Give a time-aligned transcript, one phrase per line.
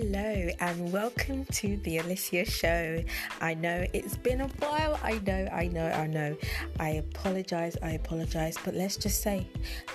[0.00, 3.04] Hello and welcome to the Alicia Show.
[3.42, 4.98] I know it's been a while.
[5.02, 6.34] I know, I know, I know.
[6.78, 9.46] I apologize, I apologize, but let's just say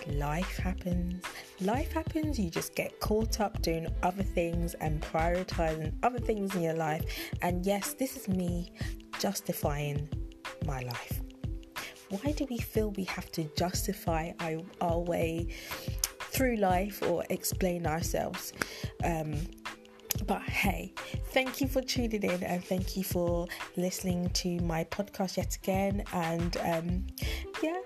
[0.06, 1.24] life happens.
[1.60, 2.38] Life happens.
[2.38, 7.04] You just get caught up doing other things and prioritizing other things in your life.
[7.42, 8.74] And yes, this is me
[9.18, 10.08] justifying
[10.68, 11.20] my life.
[12.10, 14.34] Why do we feel we have to justify
[14.80, 15.48] our, way
[16.20, 18.54] through life or explain ourselves?
[19.04, 19.40] Um,
[20.24, 20.94] but hey,
[21.32, 26.04] thank you for tuning in and thank you for listening to my podcast yet again.
[26.14, 27.08] And um,
[27.62, 27.80] yeah,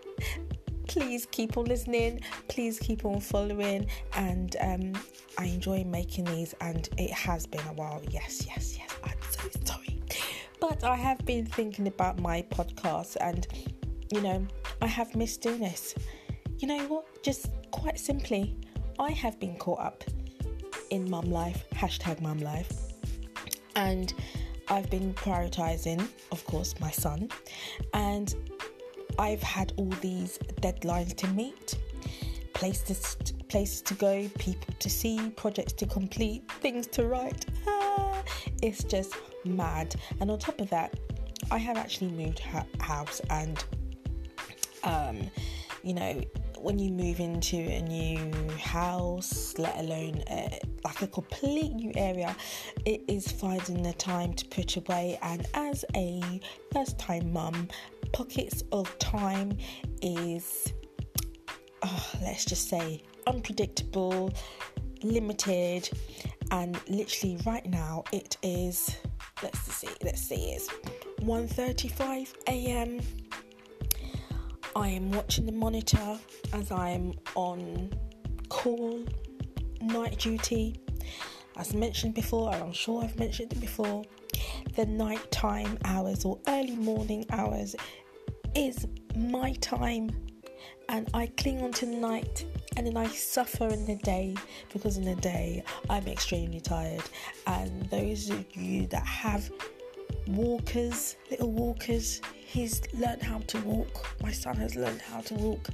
[0.88, 3.88] please keep on listening, please keep on following.
[4.14, 4.94] And um,
[5.38, 8.02] I enjoy making these, and it has been a while.
[8.10, 8.90] Yes, yes, yes.
[9.04, 10.02] I'm so sorry.
[10.60, 13.48] But I have been thinking about my podcast, and
[14.12, 14.46] you know,
[14.82, 15.96] I have missed doing this.
[16.58, 17.24] You know what?
[17.24, 18.58] Just quite simply,
[19.00, 20.04] I have been caught up
[20.90, 22.72] in mum life, hashtag mum life.
[23.76, 24.14] And
[24.68, 27.30] I've been prioritizing, of course, my son.
[27.94, 28.36] And
[29.18, 31.78] I've had all these deadlines to meet,
[32.54, 37.46] places to, places to go, people to see, projects to complete, things to write.
[37.68, 38.24] Ah,
[38.62, 39.96] it's just mad.
[40.20, 40.94] And on top of that,
[41.52, 42.40] I have actually moved
[42.80, 43.64] house and
[44.84, 45.30] um,
[45.84, 46.22] you know,
[46.64, 50.50] when you move into a new house, let alone uh,
[50.84, 52.36] like a complete new area,
[52.86, 55.18] it is finding the time to put away.
[55.22, 56.42] And as a
[56.74, 57.68] first time mum,
[58.14, 59.58] pockets of time
[60.02, 60.74] is,
[61.84, 64.34] oh, let's just say, unpredictable,
[65.04, 65.90] limited,
[66.52, 68.96] and literally right now it is.
[69.42, 69.88] Let's see.
[70.04, 70.52] Let's see.
[70.52, 70.68] It's
[71.22, 73.00] 1:35 a.m.
[74.80, 76.18] I am watching the monitor
[76.54, 77.92] as I am on
[78.48, 79.04] call,
[79.82, 80.80] night duty.
[81.58, 84.06] As mentioned before, and I'm sure I've mentioned it before,
[84.78, 87.76] the nighttime hours or early morning hours
[88.56, 88.88] is
[89.18, 90.12] my time,
[90.88, 92.46] and I cling on to the night
[92.78, 94.34] and then I suffer in the day
[94.72, 97.04] because in the day I'm extremely tired.
[97.48, 99.52] And those of you that have
[100.26, 104.16] walkers, little walkers, he's learned how to walk.
[104.24, 105.70] My son has learned how to walk.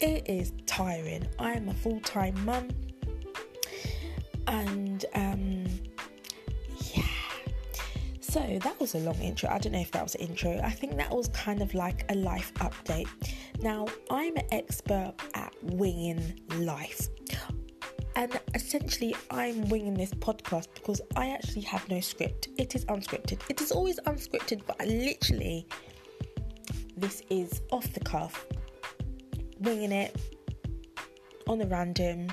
[0.00, 1.26] It is tiring.
[1.38, 2.68] I am a full time mum,
[4.46, 5.64] and um,
[6.94, 7.02] yeah.
[8.20, 9.48] So that was a long intro.
[9.50, 10.60] I don't know if that was an intro.
[10.62, 13.08] I think that was kind of like a life update.
[13.60, 17.08] Now, I'm an expert at winging life.
[18.14, 22.48] And essentially, I'm winging this podcast because I actually have no script.
[22.58, 23.40] It is unscripted.
[23.48, 25.66] It is always unscripted, but I literally,
[26.96, 28.46] this is off the cuff,
[29.60, 30.14] winging it
[31.46, 32.28] on a random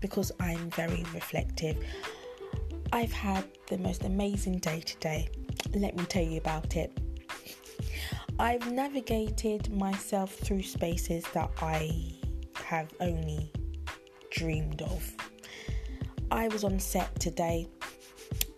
[0.00, 1.76] because I'm very reflective.
[2.92, 5.28] I've had the most amazing day today.
[5.74, 6.96] Let me tell you about it.
[8.38, 12.12] I've navigated myself through spaces that I
[12.54, 13.50] have only
[14.34, 15.14] dreamed of.
[16.30, 17.68] I was on set today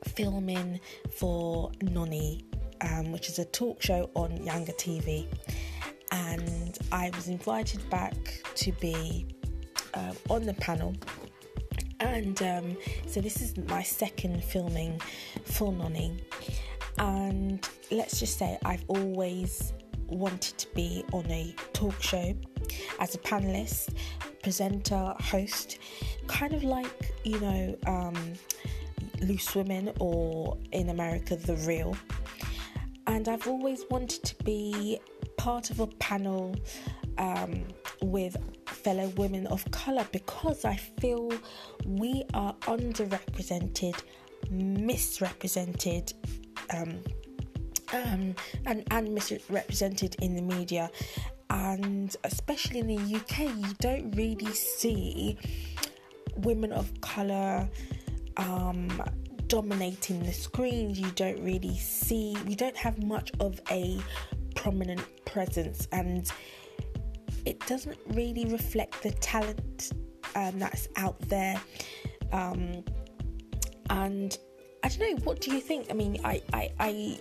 [0.06, 0.80] filming
[1.16, 2.44] for Nonny,
[2.80, 5.26] um, which is a talk show on Younger TV,
[6.10, 8.16] and I was invited back
[8.54, 9.26] to be
[9.94, 10.94] uh, on the panel.
[12.00, 12.76] And um,
[13.06, 15.00] so this is my second filming
[15.44, 16.16] for Nonny,
[16.98, 19.74] and let's just say I've always
[20.08, 22.34] wanted to be on a talk show
[23.00, 23.94] as a panelist
[24.46, 25.78] presenter, host,
[26.28, 28.14] kind of like, you know, um,
[29.20, 31.96] Loose Women or in America, The Real.
[33.08, 35.00] And I've always wanted to be
[35.36, 36.54] part of a panel
[37.18, 37.64] um,
[38.02, 38.36] with
[38.66, 41.32] fellow women of colour because I feel
[41.84, 44.00] we are underrepresented,
[44.48, 46.12] misrepresented.
[46.72, 47.00] Um,
[47.92, 48.34] um,
[48.64, 50.90] and, and misrepresented in the media
[51.50, 55.38] and especially in the UK, you don't really see
[56.36, 57.68] women of color
[58.36, 59.02] um,
[59.46, 60.98] dominating the screens.
[60.98, 63.98] You don't really see, we don't have much of a
[64.54, 66.30] prominent presence, and
[67.44, 69.92] it doesn't really reflect the talent
[70.34, 71.60] um, that's out there.
[72.32, 72.84] Um,
[73.90, 74.36] and
[74.82, 75.86] I don't know, what do you think?
[75.90, 77.20] I mean, I, I, I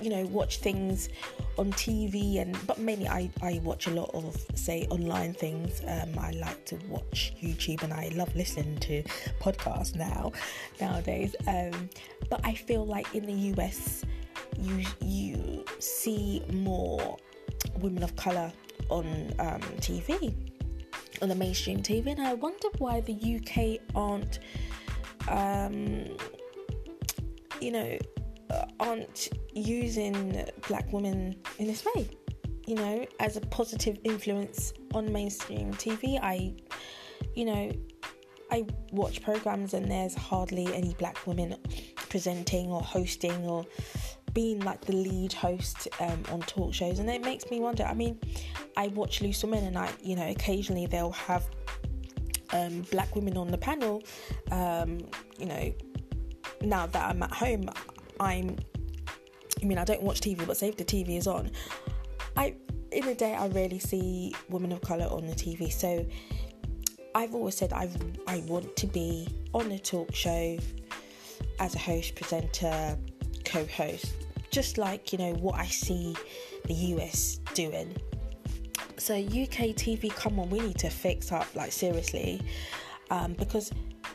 [0.00, 1.08] you know, watch things
[1.58, 5.80] on TV and but mainly I, I watch a lot of say online things.
[5.86, 9.02] Um, I like to watch YouTube and I love listening to
[9.40, 10.32] podcasts now
[10.80, 11.34] nowadays.
[11.46, 11.88] Um,
[12.30, 14.04] but I feel like in the US
[14.58, 17.16] you you see more
[17.80, 18.52] women of color
[18.88, 19.06] on
[19.38, 20.34] um, TV
[21.22, 24.40] on the mainstream TV and I wonder why the UK aren't
[25.28, 26.04] um,
[27.60, 27.98] you know,
[28.80, 32.08] aren't using black women in this way,
[32.66, 36.18] you know, as a positive influence on mainstream TV.
[36.22, 36.54] I,
[37.34, 37.72] you know,
[38.50, 41.56] I watch programs and there's hardly any black women
[42.08, 43.66] presenting or hosting or
[44.34, 47.84] being like the lead host um, on talk shows, and it makes me wonder.
[47.84, 48.18] I mean,
[48.76, 51.46] I watch Loose Women, and I, you know, occasionally they'll have
[52.52, 54.02] um, black women on the panel.
[54.50, 54.98] Um,
[55.38, 55.72] you know,
[56.62, 57.68] now that I'm at home,
[58.20, 58.56] I'm.
[59.62, 61.50] I mean, I don't watch TV, but say if the TV is on,
[62.36, 62.54] I
[62.92, 65.72] in a day I rarely see women of color on the TV.
[65.72, 66.06] So
[67.14, 67.88] I've always said I
[68.26, 70.58] I want to be on a talk show
[71.60, 72.98] as a host, presenter,
[73.44, 74.12] co-host,
[74.50, 76.16] just like you know what I see
[76.66, 77.94] the US doing.
[78.96, 82.40] So UK TV, come on, we need to fix up like seriously,
[83.10, 83.72] um, because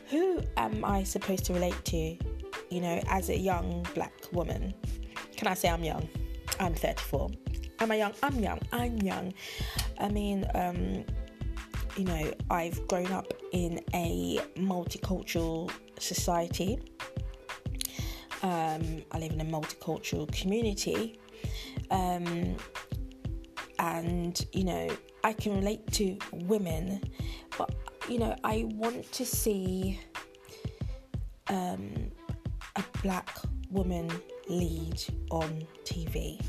[0.08, 2.16] who am I supposed to relate to?
[2.70, 4.74] You know, as a young black woman,
[5.36, 6.08] can I say I'm young?
[6.58, 7.30] I'm 34.
[7.80, 8.12] Am I young?
[8.22, 8.60] I'm young.
[8.72, 9.34] I'm young.
[9.98, 11.04] I mean, um,
[11.96, 16.78] you know, I've grown up in a multicultural society.
[18.42, 21.18] Um, I live in a multicultural community.
[21.90, 22.56] Um,
[23.78, 24.88] and, you know,
[25.24, 27.02] I can relate to women,
[27.58, 27.74] but,
[28.08, 29.98] you know, I want to see
[31.48, 32.10] um,
[32.76, 33.30] a black
[33.70, 34.10] woman
[34.48, 36.40] lead on TV.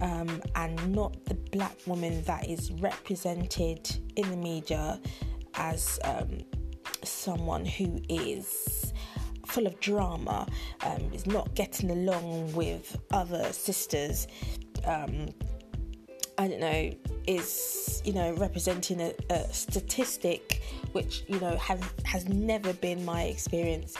[0.00, 5.00] Um, and not the black woman that is represented in the media
[5.54, 6.40] as um,
[7.04, 8.92] someone who is
[9.46, 10.46] full of drama,
[10.84, 14.26] um, is not getting along with other sisters.
[14.84, 15.28] Um,
[16.36, 16.90] I don't know,
[17.28, 20.62] is you know representing a, a, statistic
[20.92, 23.96] which you know has has never been my experience,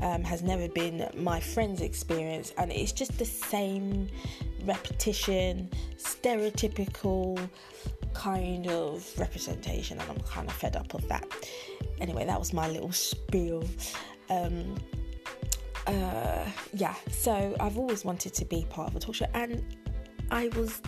[0.00, 4.08] um, has never been my friend's experience, and it's just the same
[4.64, 7.38] repetition, stereotypical
[8.14, 11.26] kind of representation, and I'm kind of fed up of that.
[12.00, 13.64] Anyway, that was my little spiel.
[14.30, 14.74] Um,
[15.86, 19.64] uh, yeah, so I've always wanted to be part of a talk show, and
[20.30, 20.82] I was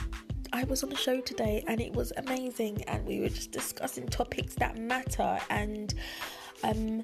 [0.52, 4.06] I was on a show today, and it was amazing, and we were just discussing
[4.08, 5.94] topics that matter, and
[6.64, 7.02] um,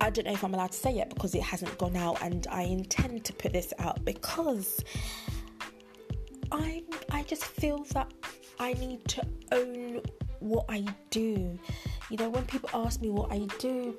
[0.00, 2.46] I don't know if I'm allowed to say it because it hasn't gone out, and
[2.50, 4.82] I intend to put this out because
[6.50, 8.12] I I just feel that
[8.58, 10.00] I need to own
[10.40, 11.58] what I do.
[12.10, 13.96] You know, when people ask me what I do,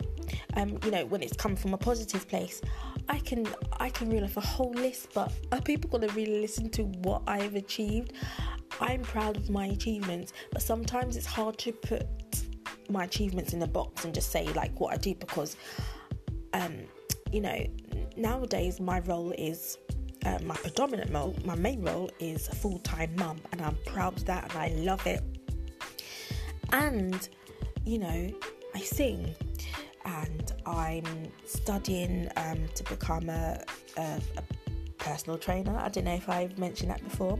[0.56, 2.62] um, you know, when it's come from a positive place,
[3.08, 3.48] I can
[3.80, 7.22] I can reel off a whole list, but are people gonna really listen to what
[7.28, 8.14] I've achieved?
[8.80, 12.08] I'm proud of my achievements, but sometimes it's hard to put
[12.90, 15.56] my achievements in a box and just say like what I do because
[16.54, 16.74] um,
[17.32, 17.66] you know,
[18.18, 19.78] nowadays my role is
[20.26, 24.26] uh, my predominant role, my main role is full time mum, and I'm proud of
[24.26, 25.22] that and I love it.
[26.72, 27.28] And,
[27.86, 28.32] you know,
[28.74, 29.36] I sing
[30.06, 33.64] and I'm studying um, to become a,
[33.98, 34.44] a, a,
[34.98, 35.76] personal trainer.
[35.78, 37.40] I don't know if I've mentioned that before.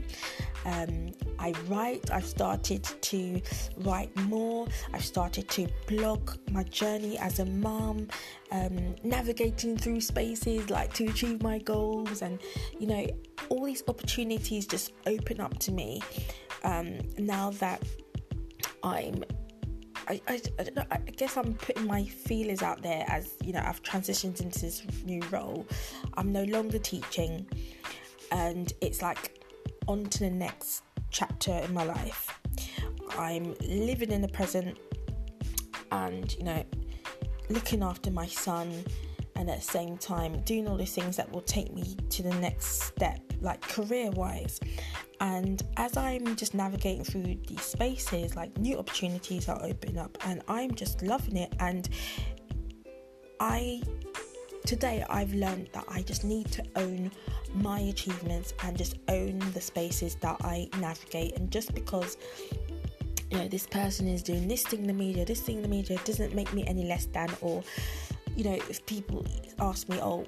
[0.66, 3.42] Um, I write, I've started to
[3.78, 8.08] write more, I've started to blog my journey as a mom,
[8.52, 12.40] um, navigating through spaces like to achieve my goals, and
[12.80, 13.08] you know,
[13.50, 16.02] all these opportunities just open up to me
[16.64, 17.82] um, now that
[18.84, 19.24] I'm
[20.08, 23.64] I, I, I, know, I guess I'm putting my feelers out there as you know
[23.66, 25.66] I've transitioned into this new role.
[26.16, 27.48] I'm no longer teaching,
[28.32, 29.41] and it's like
[29.88, 32.40] on to the next chapter in my life.
[33.18, 34.78] I'm living in the present,
[35.92, 36.64] and you know,
[37.50, 38.84] looking after my son,
[39.36, 42.34] and at the same time doing all the things that will take me to the
[42.36, 44.60] next step, like career wise.
[45.20, 50.42] And as I'm just navigating through these spaces, like new opportunities are opening up, and
[50.48, 51.54] I'm just loving it.
[51.60, 51.90] And
[53.40, 53.82] I
[54.66, 57.12] today I've learned that I just need to own
[57.54, 61.38] my achievements and just own the spaces that I navigate.
[61.38, 62.18] And just because
[63.30, 65.70] you know this person is doing this thing in the media, this thing in the
[65.70, 67.30] media doesn't make me any less than.
[67.42, 67.64] Or
[68.36, 69.26] you know, if people
[69.60, 70.26] ask me, oh,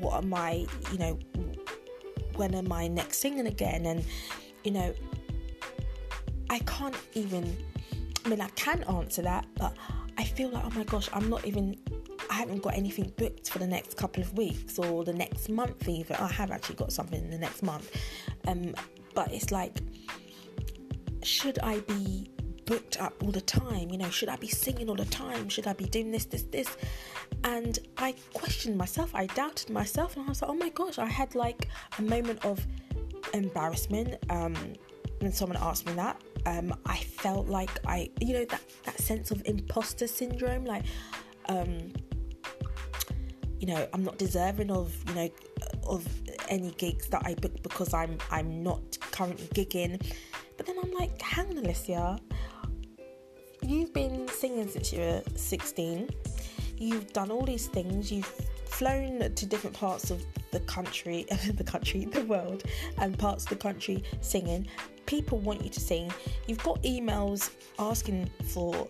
[0.00, 1.18] what am I, you know,
[2.36, 3.86] when am I next singing again?
[3.86, 4.04] And
[4.62, 4.94] you know,
[6.50, 7.56] I can't even.
[8.24, 9.76] I mean, I can answer that, but
[10.16, 11.76] I feel like, oh my gosh, I'm not even.
[12.34, 15.88] I haven't got anything booked for the next couple of weeks or the next month
[15.88, 16.16] even.
[16.16, 17.88] I have actually got something in the next month,
[18.48, 18.74] um,
[19.14, 19.78] but it's like,
[21.22, 22.28] should I be
[22.64, 23.90] booked up all the time.
[23.90, 25.48] You know, should I be singing all the time?
[25.48, 26.76] Should I be doing this, this, this?
[27.44, 29.14] And I questioned myself.
[29.14, 32.44] I doubted myself, and I was like, oh my gosh, I had like a moment
[32.44, 32.66] of
[33.32, 34.16] embarrassment.
[34.30, 34.56] Um,
[35.20, 39.30] when someone asked me that, um, I felt like I, you know, that that sense
[39.30, 40.84] of imposter syndrome, like,
[41.48, 41.92] um,
[43.64, 45.30] you know, I'm not deserving of, you know,
[45.86, 46.06] of
[46.50, 50.04] any gigs that I book because I'm I'm not currently gigging.
[50.58, 52.18] But then I'm like, hang on, Alicia,
[53.62, 56.10] you've been singing since you were 16.
[56.76, 58.12] You've done all these things.
[58.12, 58.26] You've
[58.66, 62.64] flown to different parts of the country, the country, the world,
[62.98, 64.68] and parts of the country singing.
[65.06, 66.12] People want you to sing.
[66.46, 68.86] You've got emails asking for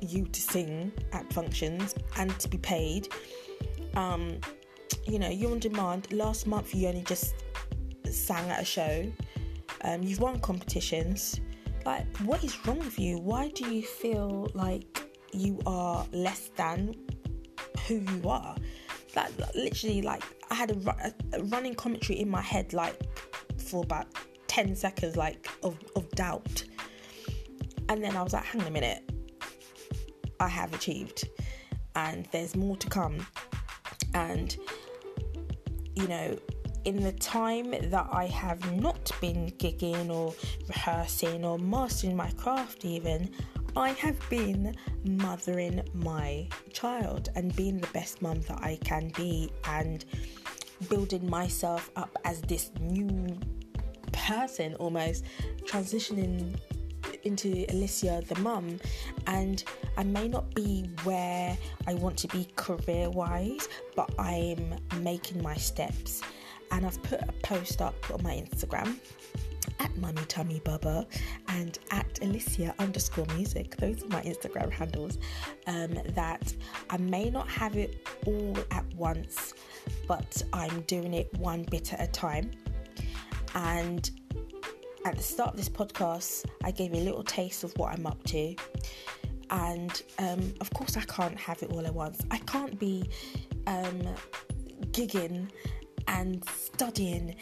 [0.00, 3.08] you to sing at functions and to be paid.
[3.94, 4.40] Um,
[5.06, 6.12] you know, you're on demand.
[6.12, 7.34] Last month, you only just
[8.10, 9.10] sang at a show.
[9.82, 11.40] Um, you've won competitions.
[11.84, 13.18] Like, what is wrong with you?
[13.18, 16.94] Why do you feel like you are less than
[17.86, 18.56] who you are?
[19.16, 23.00] Like, literally, like, I had a, a running commentary in my head, like,
[23.58, 24.06] for about
[24.48, 26.64] 10 seconds, like, of, of doubt.
[27.88, 29.10] And then I was like, hang on a minute.
[30.40, 31.28] I have achieved.
[31.94, 33.26] And there's more to come.
[34.14, 34.56] And
[35.94, 36.38] you know,
[36.84, 40.34] in the time that I have not been gigging or
[40.68, 43.30] rehearsing or mastering my craft, even,
[43.76, 49.50] I have been mothering my child and being the best mum that I can be
[49.64, 50.04] and
[50.88, 53.38] building myself up as this new
[54.12, 55.24] person almost
[55.64, 56.58] transitioning
[57.28, 58.80] into Alicia the mum
[59.26, 59.62] and
[59.96, 61.56] I may not be where
[61.86, 66.22] I want to be career wise but I'm making my steps
[66.70, 68.96] and I've put a post up on my Instagram
[69.80, 71.06] at Mummy Tummy Bubba
[71.48, 73.76] and at Alicia underscore music.
[73.76, 75.18] Those are my Instagram handles.
[75.66, 76.52] Um, that
[76.90, 79.54] I may not have it all at once,
[80.06, 82.50] but I'm doing it one bit at a time.
[83.54, 84.10] And
[85.08, 88.06] at the start of this podcast, I gave you a little taste of what I'm
[88.06, 88.54] up to.
[89.48, 92.20] And um, of course, I can't have it all at once.
[92.30, 93.08] I can't be
[93.66, 94.02] um,
[94.90, 95.48] gigging
[96.08, 97.36] and studying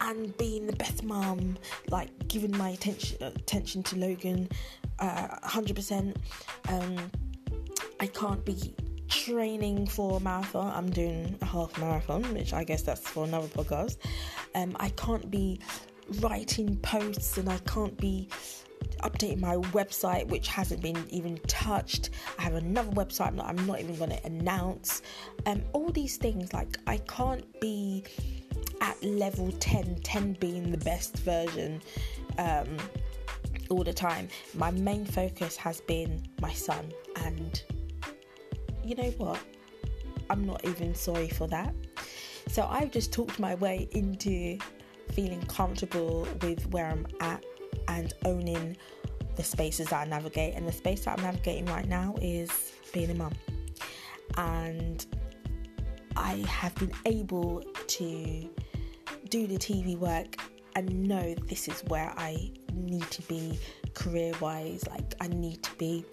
[0.00, 1.58] and being the best mom,
[1.90, 4.48] like giving my attention attention to Logan,
[4.98, 6.16] uh, 100%.
[6.68, 6.96] Um,
[8.00, 8.74] I can't be
[9.08, 10.72] training for a marathon.
[10.74, 13.98] I'm doing a half marathon, which I guess that's for another podcast.
[14.54, 15.60] Um, I can't be
[16.18, 18.28] writing posts and I can't be
[19.02, 22.10] updating my website which hasn't been even touched.
[22.38, 25.02] I have another website not, I'm not even going to announce.
[25.46, 28.04] Um, all these things like i can't be
[28.80, 31.80] at level 10 10 being the best version
[32.38, 32.76] um,
[33.70, 34.28] all the time.
[34.54, 36.92] My main focus has been my son
[37.24, 37.62] and
[38.84, 39.40] you know what?
[40.28, 41.74] I'm not even sorry for that.
[42.48, 44.58] So i've just talked my way into
[45.12, 47.44] feeling comfortable with where I'm at
[47.88, 48.76] and owning
[49.36, 50.54] the spaces that I navigate.
[50.54, 53.32] And the space that I'm navigating right now is being a mum.
[54.36, 55.04] And
[56.16, 58.50] I have been able to
[59.28, 60.36] do the TV work
[60.76, 63.58] and know this is where I need to be
[63.94, 64.86] career wise.
[64.88, 66.04] Like, I need to be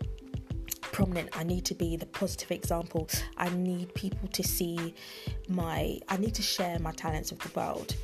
[0.82, 1.30] prominent.
[1.38, 3.08] I need to be the positive example.
[3.38, 4.96] I need people to see
[5.48, 7.96] my, I need to share my talents with the world.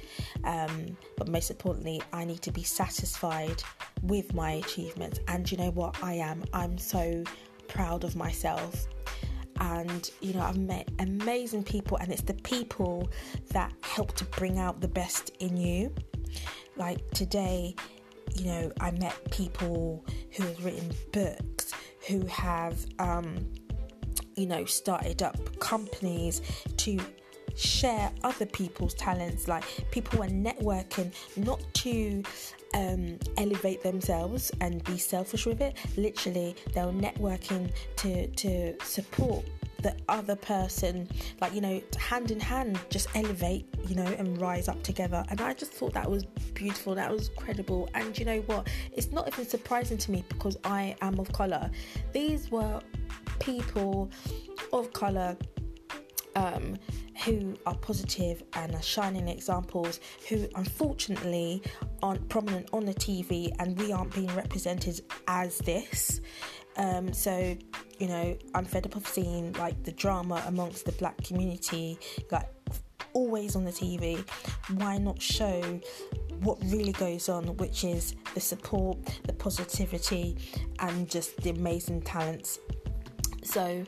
[0.43, 3.63] Um, but most importantly, I need to be satisfied
[4.01, 5.19] with my achievements.
[5.27, 6.01] And you know what?
[6.03, 6.43] I am.
[6.53, 7.23] I'm so
[7.67, 8.87] proud of myself.
[9.59, 13.09] And you know, I've met amazing people, and it's the people
[13.51, 15.93] that help to bring out the best in you.
[16.75, 17.75] Like today,
[18.35, 21.71] you know, I met people who have written books,
[22.07, 23.47] who have, um,
[24.35, 26.41] you know, started up companies
[26.77, 26.99] to
[27.55, 29.47] share other people's talents.
[29.47, 32.23] Like people are networking not to
[32.73, 35.77] um, elevate themselves and be selfish with it.
[35.97, 39.45] Literally, they're networking to to support
[39.83, 41.07] the other person,
[41.41, 45.23] like, you know, hand in hand, just elevate, you know, and rise up together.
[45.29, 47.89] And I just thought that was beautiful, that was credible.
[47.93, 48.69] And you know what?
[48.93, 51.69] It's not even surprising to me because I am of colour.
[52.13, 52.79] These were
[53.39, 54.09] people
[54.71, 55.37] of colour
[56.35, 56.77] um,
[57.23, 59.99] who are positive and are shining examples
[60.29, 61.61] who unfortunately
[62.01, 66.21] aren't prominent on the TV and we aren't being represented as this.
[66.77, 67.55] Um, so,
[67.99, 71.99] you know, I'm fed up of seeing like the drama amongst the black community,
[72.31, 72.49] like
[73.13, 74.27] always on the TV.
[74.77, 75.61] Why not show
[76.41, 80.37] what really goes on, which is the support, the positivity,
[80.79, 82.59] and just the amazing talents.
[83.43, 83.83] So,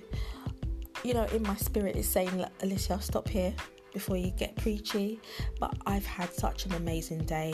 [1.06, 3.54] you know, in my spirit is saying, Alicia, stop here
[3.94, 5.22] before you get preachy.
[5.60, 7.54] But I've had such an amazing day,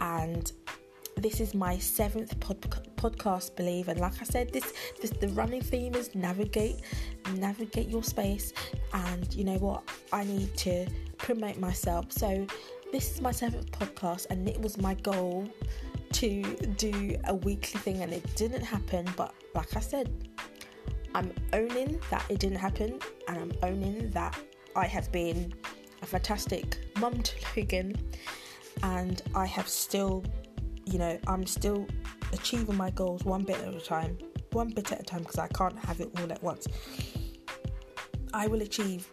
[0.00, 0.50] and
[1.16, 3.88] this is my seventh pod- podcast, believe.
[3.88, 6.80] And like I said, this, this the running theme is navigate,
[7.34, 8.54] navigate your space.
[8.94, 9.82] And you know what?
[10.10, 10.86] I need to
[11.18, 12.10] promote myself.
[12.10, 12.46] So
[12.90, 15.46] this is my seventh podcast, and it was my goal
[16.10, 16.42] to
[16.78, 19.06] do a weekly thing, and it didn't happen.
[19.14, 20.27] But like I said,
[21.18, 24.38] I'm owning that it didn't happen, and I'm owning that
[24.76, 25.52] I have been
[26.00, 27.96] a fantastic mum to Logan,
[28.84, 30.22] and I have still,
[30.84, 31.88] you know, I'm still
[32.32, 34.16] achieving my goals one bit at a time,
[34.52, 36.68] one bit at a time, because I can't have it all at once.
[38.32, 39.08] I will achieve,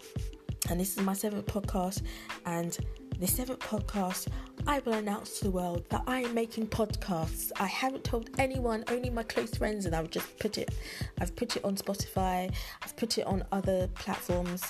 [0.69, 2.03] and this is my seventh podcast,
[2.45, 2.77] and
[3.17, 4.27] the seventh podcast,
[4.67, 7.51] I will announce to the world that I am making podcasts.
[7.59, 10.73] I haven't told anyone, only my close friends, and I've just put it.
[11.19, 12.51] I've put it on Spotify.
[12.81, 14.63] I've put it on other platforms,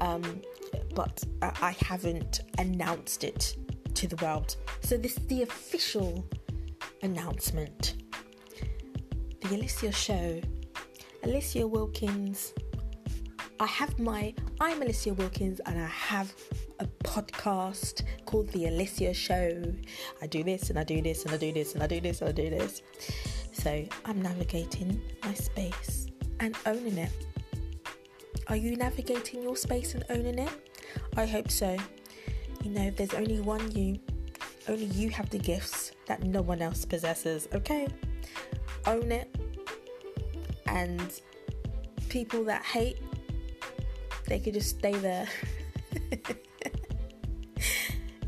[0.00, 0.40] um,
[0.94, 3.56] but I haven't announced it
[3.94, 4.56] to the world.
[4.80, 6.26] So this is the official
[7.02, 7.96] announcement.
[9.42, 10.40] The Alicia Show.
[11.22, 12.54] Alicia Wilkins.
[13.60, 14.34] I have my.
[14.58, 16.34] I'm Alicia Wilkins, and I have
[17.14, 19.72] podcast called The Alicia Show.
[20.20, 22.20] I do this and I do this and I do this and I do this
[22.20, 22.82] and I do this.
[23.52, 26.08] So I'm navigating my space
[26.40, 27.12] and owning it.
[28.48, 30.50] Are you navigating your space and owning it?
[31.16, 31.76] I hope so.
[32.64, 34.00] You know, there's only one you,
[34.66, 37.86] only you have the gifts that no one else possesses, okay?
[38.88, 39.32] Own it.
[40.66, 41.20] And
[42.08, 42.98] people that hate,
[44.26, 45.28] they could just stay there.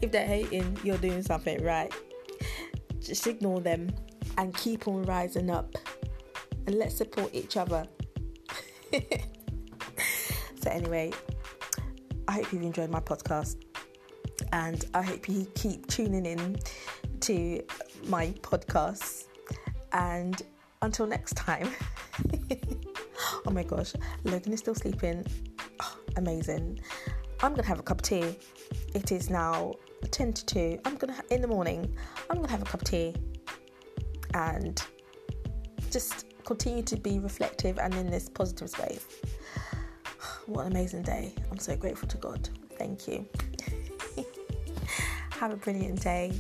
[0.06, 1.92] if they're hating, you're doing something right.
[3.00, 3.90] Just ignore them
[4.38, 5.74] and keep on rising up.
[6.66, 7.86] And let's support each other.
[8.92, 11.12] so, anyway,
[12.28, 13.56] I hope you've enjoyed my podcast.
[14.52, 16.56] And I hope you keep tuning in
[17.20, 17.62] to
[18.06, 19.24] my podcasts.
[19.92, 20.40] And
[20.82, 21.68] until next time.
[23.46, 23.92] oh my gosh,
[24.24, 25.26] Logan is still sleeping.
[25.80, 26.80] Oh, amazing.
[27.42, 28.36] I'm gonna have a cup of tea.
[28.94, 29.74] It is now
[30.10, 30.80] 10 to 2.
[30.84, 31.94] I'm gonna in the morning.
[32.30, 33.14] I'm gonna have a cup of tea
[34.34, 34.82] and
[35.90, 39.06] just continue to be reflective and in this positive space.
[40.46, 41.34] What an amazing day!
[41.50, 42.48] I'm so grateful to God.
[42.78, 43.26] Thank you.
[45.30, 46.32] have a brilliant day.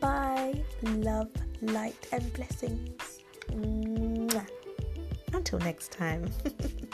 [0.00, 0.62] Bye.
[0.82, 1.28] Love,
[1.60, 3.20] light, and blessings.
[3.50, 4.46] Mwah.
[5.34, 6.30] Until next time.